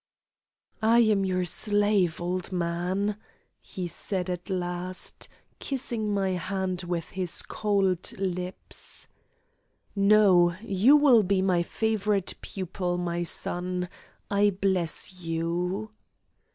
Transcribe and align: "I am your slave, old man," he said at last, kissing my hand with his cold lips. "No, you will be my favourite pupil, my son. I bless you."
"I 0.81 0.97
am 1.01 1.25
your 1.25 1.45
slave, 1.45 2.19
old 2.19 2.51
man," 2.51 3.17
he 3.61 3.87
said 3.87 4.31
at 4.31 4.49
last, 4.49 5.29
kissing 5.59 6.11
my 6.11 6.31
hand 6.31 6.81
with 6.81 7.11
his 7.11 7.43
cold 7.43 8.11
lips. 8.17 9.07
"No, 9.95 10.55
you 10.63 10.95
will 10.97 11.21
be 11.21 11.43
my 11.43 11.61
favourite 11.61 12.33
pupil, 12.41 12.97
my 12.97 13.21
son. 13.21 13.89
I 14.31 14.49
bless 14.49 15.21
you." 15.21 15.91